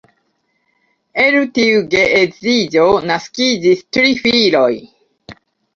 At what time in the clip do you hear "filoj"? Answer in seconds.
4.27-4.71